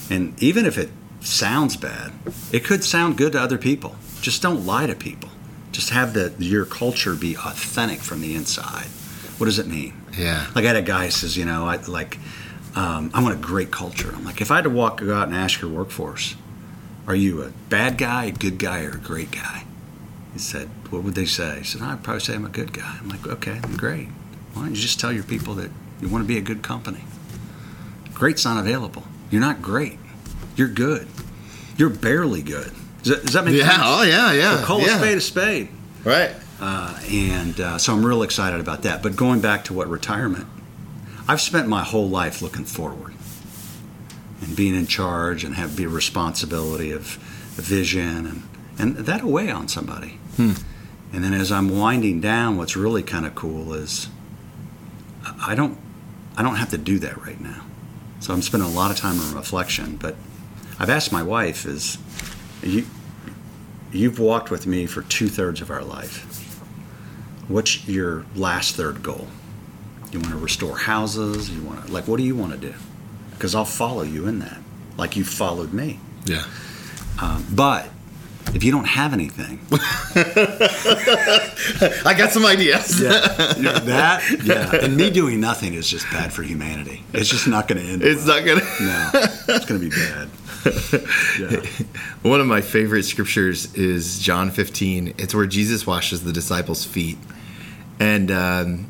[0.09, 2.13] And even if it sounds bad,
[2.51, 3.95] it could sound good to other people.
[4.21, 5.29] Just don't lie to people.
[5.71, 8.87] Just have the your culture be authentic from the inside.
[9.37, 10.01] What does it mean?
[10.17, 10.47] Yeah.
[10.55, 12.17] Like I had a guy who says, you know, I like
[12.75, 14.11] um, I want a great culture.
[14.15, 16.35] I'm like, if I had to walk go out and ask your workforce,
[17.05, 19.63] are you a bad guy, a good guy, or a great guy?
[20.33, 21.59] He said, what would they say?
[21.59, 22.97] He said, I'd probably say I'm a good guy.
[22.99, 24.07] I'm like, okay, great.
[24.53, 27.03] Why don't you just tell your people that you want to be a good company?
[28.19, 29.03] Great's not available.
[29.31, 29.97] You're not great.
[30.55, 31.07] You're good.
[31.77, 32.71] You're barely good.
[33.01, 33.69] Does that, does that make Yeah.
[33.69, 33.81] sense?
[33.83, 34.33] Oh, yeah.
[34.33, 34.57] Yeah.
[34.57, 34.95] So call yeah.
[34.95, 35.69] a spade a spade.
[36.03, 36.31] Right.
[36.59, 39.01] Uh, and uh, so I'm real excited about that.
[39.01, 40.47] But going back to what retirement,
[41.27, 43.13] I've spent my whole life looking forward
[44.41, 47.03] and being in charge and have be responsibility of
[47.55, 48.43] vision and
[48.77, 50.17] and that away on somebody.
[50.37, 50.53] Hmm.
[51.13, 54.07] And then as I'm winding down, what's really kind of cool is
[55.41, 55.77] I don't
[56.37, 57.63] I don't have to do that right now.
[58.19, 59.95] So I'm spending a lot of time in reflection.
[59.95, 60.15] But
[60.79, 61.97] I've asked my wife is
[62.61, 62.85] you
[63.91, 66.25] you've walked with me for two thirds of our life.
[67.47, 69.27] What's your last third goal?
[70.11, 71.49] You want to restore houses?
[71.49, 72.73] You want to like what do you want to do?
[73.31, 74.59] Because I'll follow you in that,
[74.97, 75.99] like you followed me.
[76.25, 76.43] Yeah.
[77.21, 77.89] Um, but
[78.53, 79.59] if you don't have anything,
[82.05, 83.01] I got some ideas.
[83.01, 83.19] yeah,
[83.79, 87.03] that yeah, and me doing nothing is just bad for humanity.
[87.13, 88.03] It's just not going to end.
[88.03, 88.37] It's well.
[88.37, 88.61] not gonna.
[88.79, 89.09] No,
[89.55, 90.29] it's going to be bad.
[91.39, 91.61] Yeah.
[92.21, 95.13] One of my favorite scriptures is John 15.
[95.17, 97.17] It's where Jesus washes the disciples' feet,
[97.97, 98.89] and um,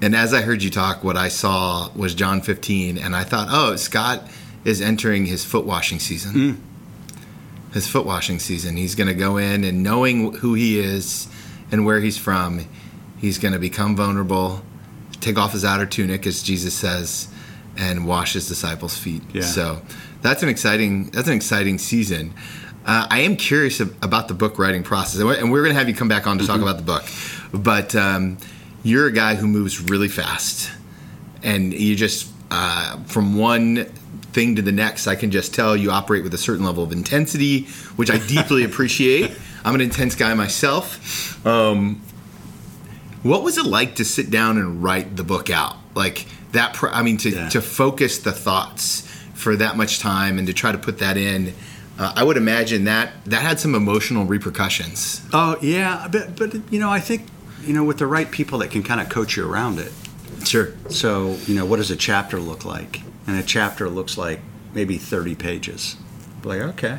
[0.00, 3.48] and as I heard you talk, what I saw was John 15, and I thought,
[3.50, 4.22] oh, Scott
[4.64, 6.62] is entering his foot washing season.
[7.74, 8.76] His foot washing season.
[8.76, 11.28] He's going to go in and knowing who he is
[11.70, 12.66] and where he's from,
[13.18, 14.62] he's going to become vulnerable,
[15.20, 17.28] take off his outer tunic, as Jesus says,
[17.76, 19.22] and wash his disciples' feet.
[19.32, 19.42] Yeah.
[19.42, 19.82] So
[20.22, 22.32] that's an exciting that's an exciting season.
[22.86, 25.94] Uh, I am curious about the book writing process, and we're- going to have you
[25.94, 27.04] come back on to talk about the book.
[27.52, 28.36] But um,
[28.82, 30.70] you're a guy who moves really fast,
[31.42, 33.86] and you just uh, from one
[34.34, 36.92] thing to the next, I can just tell you operate with a certain level of
[36.92, 37.62] intensity,
[37.96, 39.30] which I deeply appreciate.
[39.64, 41.44] I'm an intense guy myself.
[41.46, 42.02] Um,
[43.22, 45.76] what was it like to sit down and write the book out?
[45.94, 46.76] like that.
[46.82, 47.48] I mean, to Yeah.
[47.50, 49.02] to focus the thoughts
[49.34, 51.54] for that much time and to try to put that in.
[51.96, 55.20] Uh, I would imagine that that had some emotional repercussions.
[55.32, 57.22] Oh yeah, but but you know, I think
[57.64, 59.92] you know with the right people that can kind of coach you around it.
[60.44, 60.74] Sure.
[60.90, 63.00] So you know, what does a chapter look like?
[63.26, 64.40] And a chapter looks like
[64.74, 65.96] maybe thirty pages.
[66.42, 66.98] Like okay.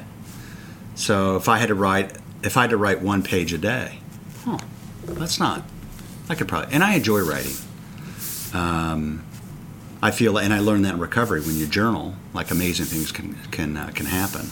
[0.95, 3.99] So if I had to write, if I had to write one page a day,
[4.43, 4.57] huh,
[5.05, 5.63] that's not.
[6.29, 7.55] I could probably, and I enjoy writing.
[8.53, 9.23] Um,
[10.01, 13.35] I feel, and I learned that in recovery when you journal, like amazing things can
[13.51, 14.49] can uh, can happen.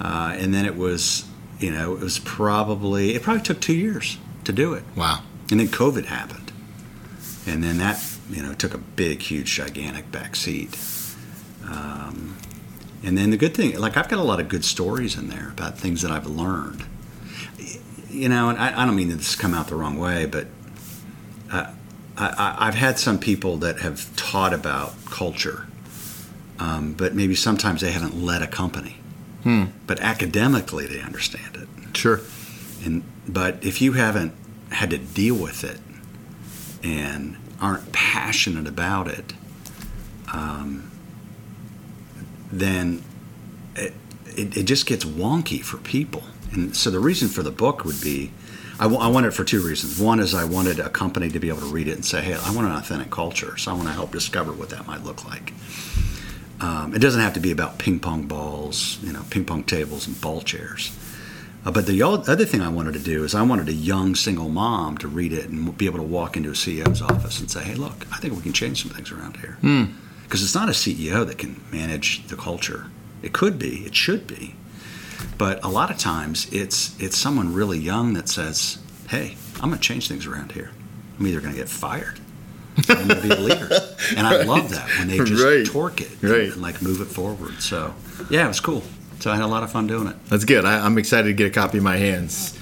[0.00, 1.24] Uh, and then it was,
[1.60, 5.20] you know, it was probably it probably took two years to do it, Wow.
[5.50, 6.41] and then COVID happened,
[7.46, 10.78] and then that you know took a big, huge, gigantic back seat.
[11.64, 12.36] Um,
[13.04, 15.50] and then the good thing, like I've got a lot of good stories in there
[15.50, 16.84] about things that I've learned.
[18.08, 20.46] You know, and I, I don't mean that this come out the wrong way, but
[21.50, 21.72] I,
[22.16, 25.66] I, I've had some people that have taught about culture,
[26.58, 28.96] um, but maybe sometimes they haven't led a company.
[29.86, 31.96] But academically, they understand it.
[31.96, 32.20] Sure.
[32.84, 34.34] And but if you haven't
[34.70, 35.80] had to deal with it
[36.82, 39.32] and aren't passionate about it,
[40.32, 40.90] um,
[42.50, 43.02] then
[43.76, 43.94] it,
[44.26, 46.24] it, it just gets wonky for people.
[46.52, 48.30] And so the reason for the book would be,
[48.78, 49.98] I, wa- I wanted it for two reasons.
[50.00, 52.34] One is I wanted a company to be able to read it and say, hey,
[52.34, 55.24] I want an authentic culture, so I want to help discover what that might look
[55.24, 55.52] like.
[56.60, 60.06] Um, it doesn't have to be about ping pong balls, you know, ping pong tables
[60.06, 60.92] and ball chairs.
[61.64, 64.48] Uh, but the other thing I wanted to do is I wanted a young single
[64.48, 67.62] mom to read it and be able to walk into a CEO's office and say,
[67.62, 69.58] "Hey, look, I think we can change some things around here."
[70.24, 72.86] Because it's not a CEO that can manage the culture.
[73.22, 74.56] It could be, it should be,
[75.38, 79.80] but a lot of times it's it's someone really young that says, "Hey, I'm going
[79.80, 80.70] to change things around here.
[81.20, 82.18] I'm either going to get fired."
[82.88, 83.68] or I'm going to be a leader,
[84.16, 85.64] and I love that when they just Right.
[85.66, 86.50] torque it Right.
[86.52, 87.60] and like move it forward.
[87.62, 87.94] So
[88.30, 88.82] yeah, it was cool.
[89.22, 90.16] So I had a lot of fun doing it.
[90.26, 90.64] That's good.
[90.64, 92.58] I, I'm excited to get a copy in my hands.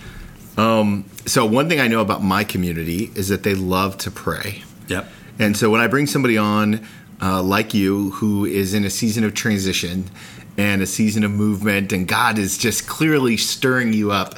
[0.58, 4.62] Um, so one thing I know about my community is that they love to pray.
[4.88, 5.10] Yep.
[5.38, 6.86] And so when I bring somebody on
[7.22, 10.10] uh, like you who is in a season of transition
[10.58, 14.34] and a season of movement, and God is just clearly stirring you up,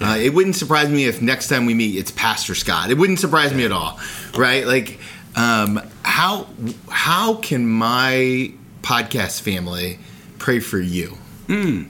[0.00, 2.90] uh, it wouldn't surprise me if next time we meet it's Pastor Scott.
[2.90, 4.00] It wouldn't surprise me at all,
[4.34, 4.66] right?
[4.66, 4.98] Like,
[5.34, 6.46] um, how
[6.88, 8.50] how can my
[8.80, 9.98] podcast family
[10.38, 11.18] pray for you?
[11.46, 11.84] Hmm.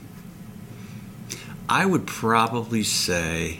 [1.69, 3.59] I would probably say,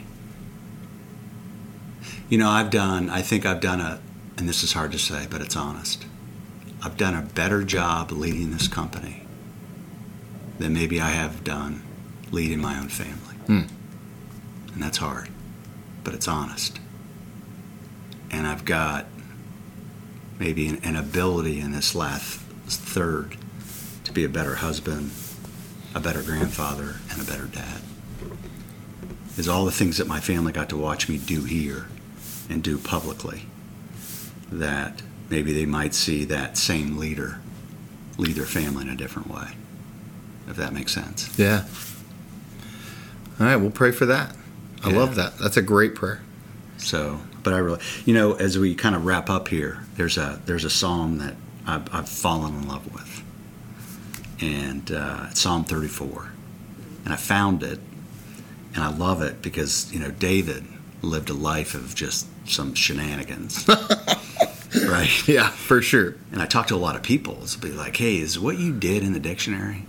[2.28, 4.00] you know, I've done, I think I've done a,
[4.36, 6.06] and this is hard to say, but it's honest.
[6.82, 9.24] I've done a better job leading this company
[10.58, 11.82] than maybe I have done
[12.30, 13.34] leading my own family.
[13.46, 13.62] Hmm.
[14.72, 15.28] And that's hard,
[16.04, 16.78] but it's honest.
[18.30, 19.06] And I've got
[20.38, 23.36] maybe an, an ability in this last third
[24.04, 25.10] to be a better husband,
[25.94, 27.80] a better grandfather, and a better dad.
[29.36, 31.86] Is all the things that my family got to watch me do here
[32.50, 33.42] and do publicly
[34.50, 37.40] that maybe they might see that same leader
[38.16, 39.48] lead their family in a different way,
[40.48, 41.38] if that makes sense.
[41.38, 41.64] Yeah.
[43.38, 44.34] All right, we'll pray for that.
[44.82, 44.96] I Yeah.
[44.98, 45.38] love that.
[45.38, 46.22] That's a great prayer.
[46.78, 50.40] So, but I really, you know, as we kind of wrap up here, there's a
[50.46, 51.36] there's a psalm that
[51.66, 53.22] I've, I've fallen in love with,
[54.40, 56.30] and uh, Psalm 34,
[57.04, 57.80] and I found it,
[58.74, 60.64] and I love it because you know David
[61.02, 63.68] lived a life of just some shenanigans,
[64.86, 65.28] right?
[65.28, 66.16] Yeah, for sure.
[66.32, 67.38] And I talk to a lot of people.
[67.42, 69.84] It's be like, hey, is what you did in the dictionary?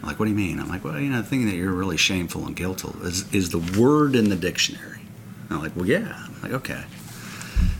[0.00, 0.60] I'm like, what do you mean?
[0.60, 3.50] I'm like, well, you know, the thing that you're really shameful and guilty is, is
[3.50, 5.00] the word in the dictionary.
[5.48, 6.24] And I'm like, well, yeah.
[6.24, 6.84] I'm like, okay.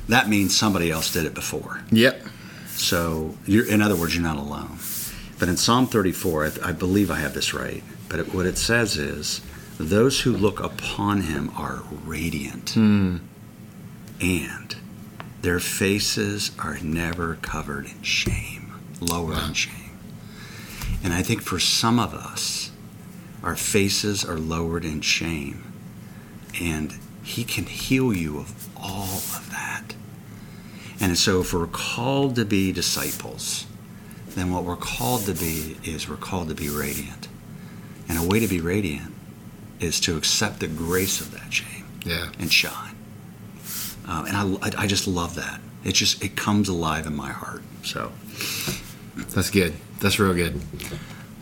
[0.08, 1.82] That means somebody else did it before.
[1.92, 2.22] Yep.
[2.68, 4.78] So, you're, in other words, you're not alone.
[5.38, 8.58] But in Psalm 34, I, I believe I have this right, but it, what it
[8.58, 9.40] says is,
[9.78, 13.18] those who look upon him are radiant, hmm.
[14.20, 14.76] and
[15.42, 19.96] their faces are never covered in shame, lower in shame.
[21.04, 22.72] And I think for some of us,
[23.44, 25.72] our faces are lowered in shame,
[26.60, 29.94] and he can heal you of all of that.
[31.00, 33.67] And so, if we're called to be disciples,
[34.38, 37.28] then what we're called to be is we're called to be radiant.
[38.08, 39.12] And a way to be radiant
[39.80, 42.28] is to accept the grace of that shame Yeah.
[42.38, 42.94] and shine.
[44.06, 45.60] Um, and I, I, just love that.
[45.84, 47.62] It just it comes alive in my heart.
[47.84, 48.10] So
[49.34, 49.74] That's good.
[50.00, 50.60] That's real good.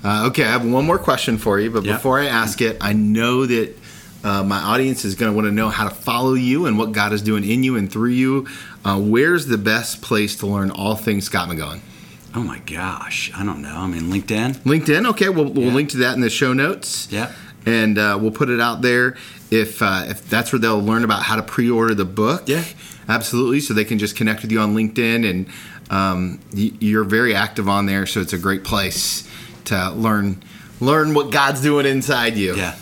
[0.03, 1.95] Uh, okay, I have one more question for you, but Yeah.
[1.95, 3.77] before I ask it, I know that
[4.25, 6.91] uh, my audience is going to want to know how to follow you and what
[6.93, 8.47] God is doing in you and through you.
[8.85, 11.81] uh, where's the best place to learn all things Scott McGowan?
[12.37, 13.75] Oh my gosh, I don't know.
[13.75, 14.57] I mean, LinkedIn.
[14.59, 15.09] LinkedIn.
[15.11, 15.73] Okay, we'll, we'll Yeah.
[15.75, 17.09] link to that in the show notes.
[17.11, 17.33] Yeah.
[17.65, 19.17] and uh, we'll put it out there.
[19.51, 22.63] If uh, if that's where they'll learn about how to pre-order the book, Yeah.
[23.09, 23.59] absolutely.
[23.61, 25.47] So they can just connect with you on LinkedIn, and
[25.91, 29.29] um, you're very active on there, so it's a great place
[29.65, 30.43] to learn
[30.79, 32.55] learn what God's doing inside you.
[32.55, 32.77] Yeah.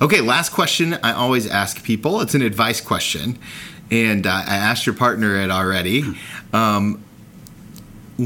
[0.00, 2.20] Okay, last question I always ask people.
[2.22, 3.38] It's an advice question,
[3.90, 6.04] and uh, I asked your partner it already.
[6.54, 7.04] Um,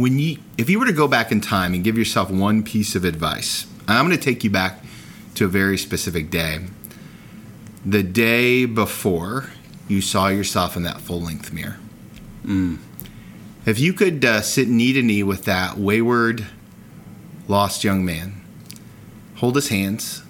[0.01, 2.97] when you, if you were to go back in time and give yourself one piece
[2.97, 4.82] of advice, and I'm going to take you back
[5.36, 6.61] to a very specific day.
[7.86, 9.51] The day before
[9.86, 11.76] you saw yourself in that full length mirror.
[13.66, 16.47] If you could uh, sit knee to knee with that wayward,
[17.47, 18.42] lost young man,
[19.36, 20.22] hold his hands,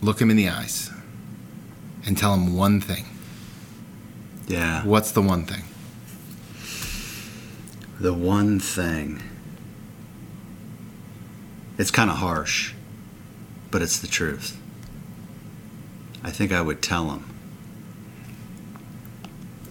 [0.00, 0.90] look him in the eyes,
[2.06, 3.04] and tell him one thing.
[4.48, 4.84] Yeah.
[4.84, 5.64] What's the one thing?
[7.98, 9.22] The one thing.
[11.78, 12.74] It's kind of harsh,
[13.70, 14.60] but it's the truth.
[16.22, 17.24] I think I would tell him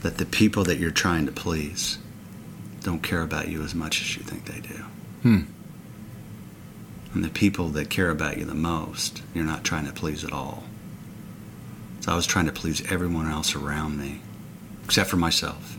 [0.02, 1.98] that the people that you're trying to please
[2.82, 4.84] don't care about you as much as you think they do.
[5.24, 5.42] Hmm.
[7.14, 10.32] And the people that care about you the most, you're not trying to please at
[10.32, 10.64] all.
[12.02, 14.22] So I was trying to please everyone else around me,
[14.84, 15.78] except for myself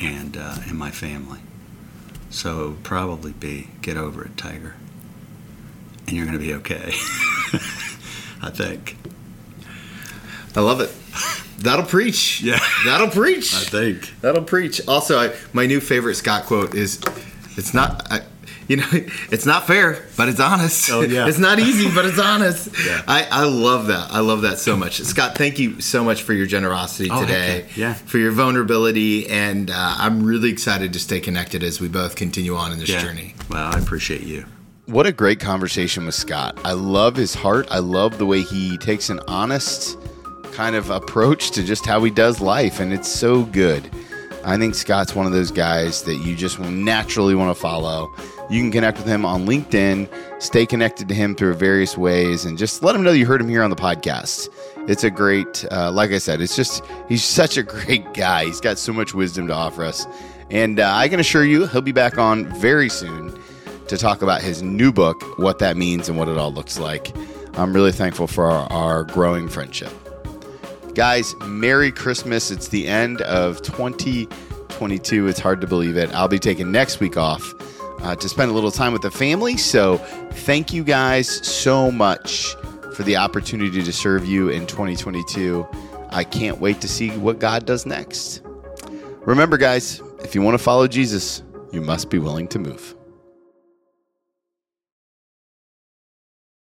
[0.00, 1.40] and uh, and my family.
[2.30, 4.74] So probably be get over it, Tiger,
[6.06, 6.92] and you're going to be okay.
[8.42, 8.96] I think.
[10.56, 10.90] I love it.
[11.58, 12.40] That'll preach.
[12.40, 12.58] Yeah.
[12.84, 13.54] That'll preach.
[13.54, 14.14] I think.
[14.20, 14.80] That'll preach.
[14.88, 17.00] Also, I, my new favorite Scott quote is,
[17.56, 18.22] "It's not, I,
[18.70, 20.88] you know, it's not fair, but it's honest.
[20.90, 21.26] Oh, yeah.
[21.28, 23.02] it's not easy, but it's honest." Yeah.
[23.06, 24.10] I, I love that.
[24.12, 25.00] I love that so much.
[25.02, 27.66] Scott, thank you so much for your generosity Oh, today.
[27.76, 27.88] yeah.
[27.88, 27.94] Yeah.
[27.94, 32.54] For your vulnerability, and uh, I'm really excited to stay connected as we both continue
[32.56, 33.02] on in this Yeah.
[33.02, 33.34] journey.
[33.50, 34.46] Well, I appreciate you.
[34.86, 36.58] What a great conversation with Scott.
[36.64, 37.66] I love his heart.
[37.70, 39.98] I love the way he takes an honest
[40.52, 43.88] kind of approach to just how he does life, and it's so good.
[44.44, 48.10] I think Scott's one of those guys that you just naturally want to follow.
[48.50, 50.08] You can connect with him on LinkedIn,
[50.42, 53.48] stay connected to him through various ways, and just let him know you heard him
[53.48, 54.48] here on the podcast.
[54.88, 58.46] It's a great, uh, like I said, it's just, he's such a great guy.
[58.46, 60.04] He's got so much wisdom to offer us.
[60.50, 63.32] And uh, I can assure you, he'll be back on very soon
[63.86, 67.12] to talk about his new book, what that means and what it all looks like.
[67.54, 69.92] I'm really thankful for our, our growing friendship.
[70.94, 72.50] Guys, Merry Christmas.
[72.50, 75.28] It's the end of 2022.
[75.28, 76.12] It's hard to believe it.
[76.12, 77.54] I'll be taking next week off
[78.02, 79.56] uh, to spend a little time with the family.
[79.56, 82.54] So, thank you guys so much
[82.94, 85.66] for the opportunity to serve you in 2022.
[86.10, 88.42] I can't wait to see what God does next.
[89.20, 91.42] Remember, guys, if you want to follow Jesus,
[91.72, 92.94] you must be willing to move.